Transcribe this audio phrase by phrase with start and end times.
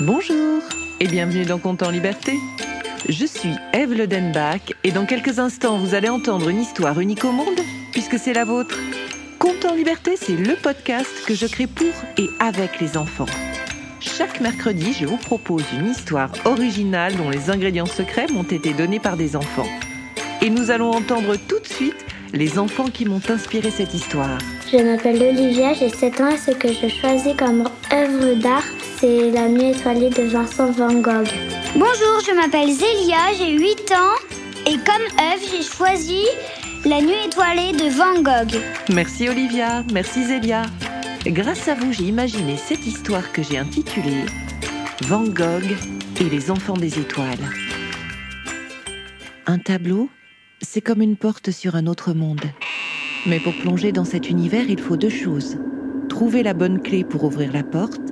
[0.00, 0.62] Bonjour
[1.00, 2.32] et bienvenue dans Compte en Liberté.
[3.08, 7.30] Je suis Eve Ledenbach et dans quelques instants vous allez entendre une histoire unique au
[7.30, 7.60] monde
[7.92, 8.78] puisque c'est la vôtre.
[9.38, 13.26] Compte en Liberté, c'est le podcast que je crée pour et avec les enfants.
[14.00, 19.00] Chaque mercredi, je vous propose une histoire originale dont les ingrédients secrets m'ont été donnés
[19.00, 19.68] par des enfants.
[20.40, 24.38] Et nous allons entendre tout de suite les enfants qui m'ont inspiré cette histoire.
[24.72, 28.64] Je m'appelle Olivia, j'ai 7 ans et ce que je choisis comme œuvre d'art,
[29.02, 31.26] c'est La nuit étoilée de Vincent Van Gogh.
[31.74, 34.14] Bonjour, je m'appelle Zélia, j'ai 8 ans
[34.64, 36.22] et comme œuvre, j'ai choisi
[36.84, 38.60] La nuit étoilée de Van Gogh.
[38.94, 40.62] Merci Olivia, merci Zélia.
[41.26, 44.24] Grâce à vous, j'ai imaginé cette histoire que j'ai intitulée
[45.08, 45.76] Van Gogh
[46.20, 47.50] et les enfants des étoiles.
[49.46, 50.10] Un tableau,
[50.60, 52.44] c'est comme une porte sur un autre monde.
[53.26, 55.56] Mais pour plonger dans cet univers, il faut deux choses.
[56.08, 58.11] Trouver la bonne clé pour ouvrir la porte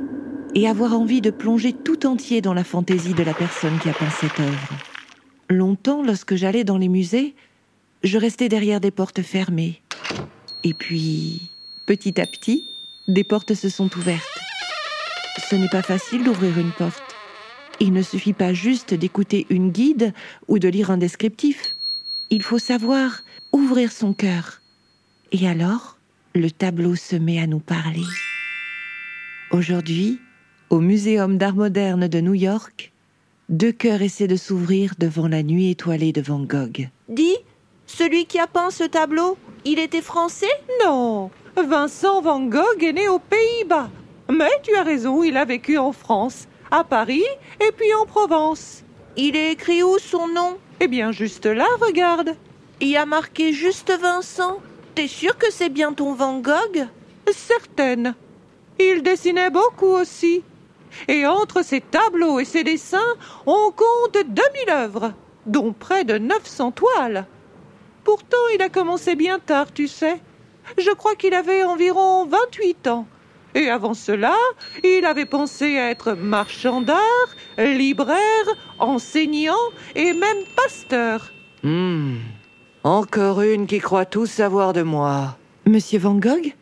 [0.54, 3.92] et avoir envie de plonger tout entier dans la fantaisie de la personne qui a
[3.92, 4.68] peint cette œuvre.
[5.48, 7.34] Longtemps, lorsque j'allais dans les musées,
[8.02, 9.82] je restais derrière des portes fermées.
[10.64, 11.50] Et puis,
[11.86, 12.62] petit à petit,
[13.08, 14.40] des portes se sont ouvertes.
[15.48, 17.02] Ce n'est pas facile d'ouvrir une porte.
[17.80, 20.12] Il ne suffit pas juste d'écouter une guide
[20.48, 21.76] ou de lire un descriptif.
[22.30, 24.60] Il faut savoir ouvrir son cœur.
[25.32, 25.96] Et alors,
[26.34, 28.04] le tableau se met à nous parler.
[29.50, 30.20] Aujourd'hui,
[30.70, 32.92] au Muséum d'art moderne de New York,
[33.48, 36.88] deux cœurs essaient de s'ouvrir devant la nuit étoilée de Van Gogh.
[37.08, 37.36] Dis,
[37.86, 40.46] celui qui a peint ce tableau, il était français?
[40.84, 43.90] Non, Vincent Van Gogh est né aux Pays-Bas.
[44.30, 47.24] Mais tu as raison, il a vécu en France, à Paris
[47.60, 48.84] et puis en Provence.
[49.16, 50.56] Il est écrit où son nom?
[50.78, 52.36] Eh bien, juste là, regarde.
[52.80, 54.58] Il y a marqué juste Vincent.
[54.94, 56.86] T'es sûr que c'est bien ton Van Gogh?
[57.32, 58.14] Certaine.
[58.78, 60.42] Il dessinait beaucoup aussi.
[61.08, 63.14] Et entre ses tableaux et ses dessins,
[63.46, 65.12] on compte 2000 œuvres,
[65.46, 67.26] dont près de 900 toiles.
[68.04, 70.20] Pourtant, il a commencé bien tard, tu sais.
[70.78, 73.06] Je crois qu'il avait environ 28 ans.
[73.54, 74.34] Et avant cela,
[74.84, 77.00] il avait pensé être marchand d'art,
[77.58, 78.18] libraire,
[78.78, 79.58] enseignant
[79.96, 81.32] et même pasteur.
[81.62, 82.18] Hmm.
[82.84, 85.36] Encore une qui croit tout savoir de moi.
[85.66, 86.54] Monsieur Van Gogh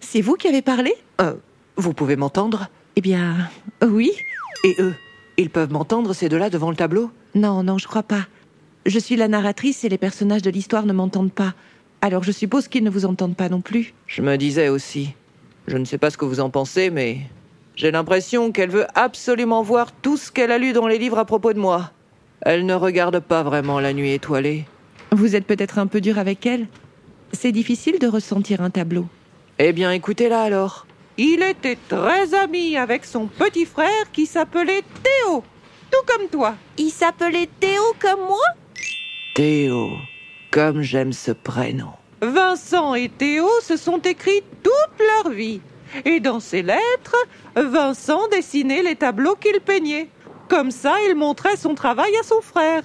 [0.00, 0.94] C'est vous qui avez parlé?
[1.20, 1.34] Euh,
[1.76, 3.50] vous pouvez m'entendre Eh bien,
[3.86, 4.12] oui.
[4.64, 4.94] Et eux
[5.36, 7.10] Ils peuvent m'entendre, ces deux-là, devant le tableau?
[7.34, 8.26] Non, non, je crois pas.
[8.86, 11.54] Je suis la narratrice et les personnages de l'histoire ne m'entendent pas.
[12.00, 13.92] Alors je suppose qu'ils ne vous entendent pas non plus.
[14.06, 15.14] Je me disais aussi.
[15.66, 17.18] Je ne sais pas ce que vous en pensez, mais
[17.74, 21.26] j'ai l'impression qu'elle veut absolument voir tout ce qu'elle a lu dans les livres à
[21.26, 21.90] propos de moi.
[22.40, 24.64] Elle ne regarde pas vraiment la nuit étoilée.
[25.12, 26.66] Vous êtes peut-être un peu dur avec elle
[27.32, 29.06] C'est difficile de ressentir un tableau.
[29.58, 30.85] Eh bien, écoutez-la alors.
[31.18, 35.42] Il était très ami avec son petit frère qui s'appelait Théo,
[35.90, 36.56] tout comme toi.
[36.76, 38.44] Il s'appelait Théo comme moi?
[39.34, 39.92] Théo,
[40.50, 41.92] comme j'aime ce prénom.
[42.20, 45.62] Vincent et Théo se sont écrits toute leur vie.
[46.04, 47.16] Et dans ses lettres,
[47.54, 50.10] Vincent dessinait les tableaux qu'il peignait.
[50.50, 52.82] Comme ça, il montrait son travail à son frère.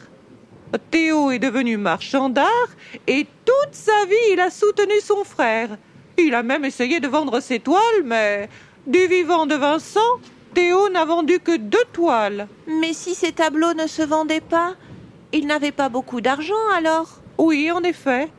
[0.90, 2.70] Théo est devenu marchand d'art
[3.08, 5.78] et toute sa vie, il a soutenu son frère.
[6.17, 8.49] Il a même essayé de vendre ses toiles, mais
[8.88, 9.99] du vivant de Vincent,
[10.53, 12.47] Théo n'a vendu que deux toiles.
[12.67, 14.75] Mais si ces tableaux ne se vendaient pas,
[15.31, 17.22] il n'avait pas beaucoup d'argent alors?
[17.38, 18.29] Oui, en effet.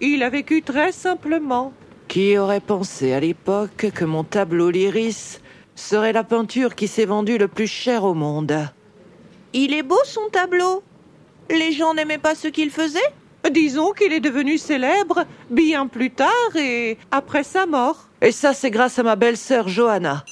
[0.00, 1.72] Il a vécu très simplement.
[2.08, 5.40] Qui aurait pensé à l'époque que mon tableau l'iris
[5.76, 8.68] serait la peinture qui s'est vendue le plus cher au monde?
[9.52, 10.82] Il est beau son tableau.
[11.50, 12.98] Les gens n'aimaient pas ce qu'il faisait?
[13.48, 18.08] Disons qu'il est devenu célèbre bien plus tard et après sa mort.
[18.20, 20.24] Et ça, c'est grâce à ma belle-sœur Johanna.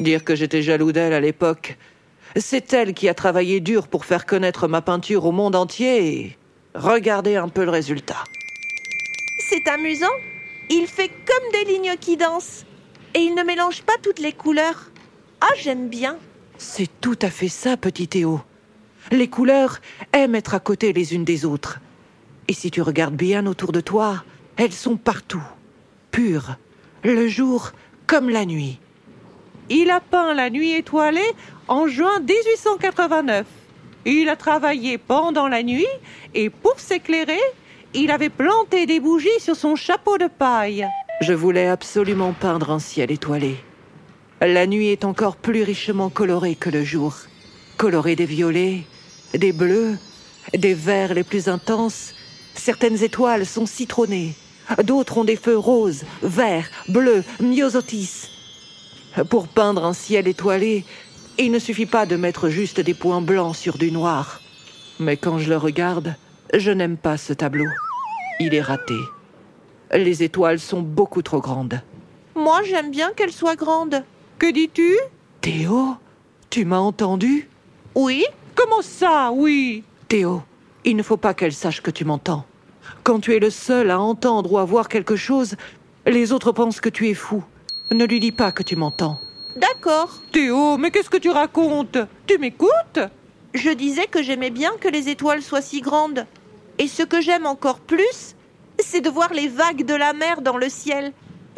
[0.00, 1.76] Dire que j'étais jaloux d'elle à l'époque.
[2.36, 6.38] C'est elle qui a travaillé dur pour faire connaître ma peinture au monde entier et
[6.74, 8.24] regardez un peu le résultat.
[9.38, 10.06] C'est amusant.
[10.70, 12.64] Il fait comme des lignes qui dansent.
[13.14, 14.90] Et il ne mélange pas toutes les couleurs.
[15.40, 16.16] Ah, j'aime bien.
[16.58, 18.40] C'est tout à fait ça, petit Théo.
[19.12, 19.80] Les couleurs
[20.12, 21.78] aiment être à côté les unes des autres.
[22.48, 24.24] Et si tu regardes bien autour de toi,
[24.56, 25.42] elles sont partout,
[26.10, 26.56] pures,
[27.02, 27.72] le jour
[28.06, 28.78] comme la nuit.
[29.70, 31.20] Il a peint la nuit étoilée
[31.68, 33.46] en juin 1889.
[34.04, 35.86] Il a travaillé pendant la nuit
[36.34, 37.40] et pour s'éclairer,
[37.94, 40.86] il avait planté des bougies sur son chapeau de paille.
[41.22, 43.56] Je voulais absolument peindre un ciel étoilé.
[44.40, 47.16] La nuit est encore plus richement colorée que le jour.
[47.78, 48.82] Colorée des violets,
[49.32, 49.96] des bleus,
[50.52, 52.14] des verts les plus intenses.
[52.54, 54.34] Certaines étoiles sont citronnées,
[54.84, 58.28] d'autres ont des feux roses, verts, bleus, myosotis.
[59.30, 60.84] Pour peindre un ciel étoilé,
[61.36, 64.40] Il ne suffit pas de mettre juste des points blancs sur du noir.
[65.00, 66.14] Mais quand je le regarde,
[66.54, 67.66] je n'aime pas ce tableau.
[68.38, 68.94] Il est raté.
[69.92, 71.80] Les étoiles sont beaucoup trop grandes.
[72.36, 74.04] Moi, j'aime bien qu'elles soient grandes.
[74.38, 74.96] Que dis-tu?
[75.40, 75.96] Théo,
[76.50, 77.48] tu m'as entendu?
[77.96, 78.24] Oui
[78.54, 79.82] Comment ça, oui?
[80.06, 80.42] Théo,
[80.84, 82.44] il ne faut pas qu'elle sache que tu m'entends.
[83.02, 85.56] Quand tu es le seul à entendre ou à voir quelque chose,
[86.06, 87.42] les autres pensent que tu es fou.
[87.90, 89.18] Ne lui dis pas que tu m'entends.
[89.56, 90.20] D'accord.
[90.32, 91.98] Théo, mais qu'est-ce que tu racontes?
[92.26, 93.00] Tu m'écoutes?
[93.54, 96.26] Je disais que j'aimais bien que les étoiles soient si grandes.
[96.78, 98.34] Et ce que j'aime encore plus,
[98.78, 101.12] c'est de voir les vagues de la mer dans le ciel.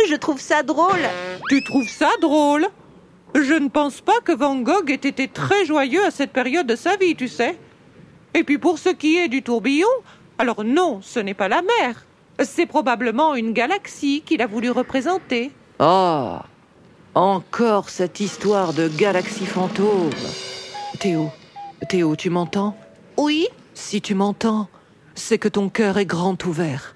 [0.06, 1.00] Je trouve ça drôle.
[1.48, 2.66] Tu trouves ça drôle?
[3.34, 6.76] Je ne pense pas que Van Gogh ait été très joyeux à cette période de
[6.76, 7.58] sa vie, tu sais.
[8.36, 9.88] Et puis pour ce qui est du tourbillon,
[10.36, 12.04] alors non, ce n'est pas la mer.
[12.44, 15.52] C'est probablement une galaxie qu'il a voulu représenter.
[15.80, 16.36] Oh
[17.14, 20.10] Encore cette histoire de galaxie fantôme.
[21.00, 21.30] Théo,
[21.88, 22.76] Théo, tu m'entends?
[23.16, 24.68] Oui Si tu m'entends,
[25.14, 26.94] c'est que ton cœur est grand ouvert.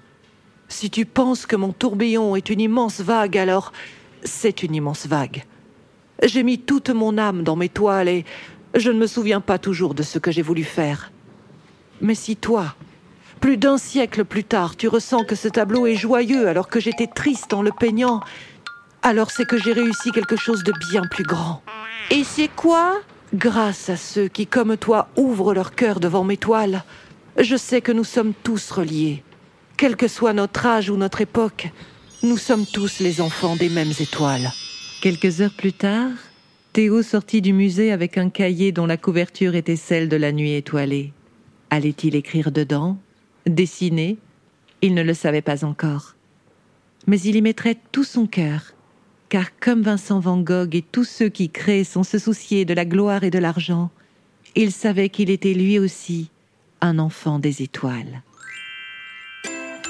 [0.67, 3.73] Si tu penses que mon tourbillon est une immense vague, alors
[4.23, 5.43] c'est une immense vague.
[6.21, 8.25] J'ai mis toute mon âme dans mes toiles et
[8.75, 11.10] je ne me souviens pas toujours de ce que j'ai voulu faire.
[12.01, 12.75] Mais si toi,
[13.39, 17.07] plus d'un siècle plus tard, tu ressens que ce tableau est joyeux alors que j'étais
[17.07, 18.21] triste en le peignant,
[19.03, 21.61] alors c'est que j'ai réussi quelque chose de bien plus grand.
[22.09, 22.99] Et c'est quoi?
[23.33, 26.83] Grâce à ceux qui, comme toi, ouvrent leur cœur devant mes toiles,
[27.39, 29.23] je sais que nous sommes tous reliés.
[29.77, 31.69] Quel que soit notre âge ou notre époque,
[32.23, 34.51] nous sommes tous les enfants des mêmes étoiles.
[35.01, 36.11] Quelques heures plus tard,
[36.73, 40.53] Théo sortit du musée avec un cahier dont la couverture était celle de la nuit
[40.53, 41.13] étoilée.
[41.73, 42.97] Allait-il écrire dedans
[43.45, 44.17] Dessiner?
[44.81, 46.15] Il ne le savait pas encore.
[47.07, 48.73] Mais il y mettrait tout son cœur,
[49.29, 52.83] car comme Vincent Van Gogh et tous ceux qui créent sans se soucier de la
[52.83, 53.89] gloire et de l'argent,
[54.55, 56.29] il savait qu'il était lui aussi
[56.81, 58.21] un enfant des étoiles.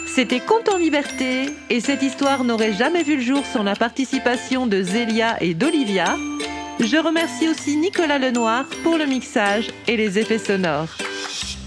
[0.07, 4.68] C'était Conte en liberté et cette histoire n'aurait jamais vu le jour sans la participation
[4.68, 6.16] de Zélia et d'Olivia.
[6.80, 10.95] Je remercie aussi Nicolas Lenoir pour le mixage et les effets sonores.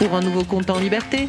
[0.00, 1.28] pour un nouveau compte en liberté.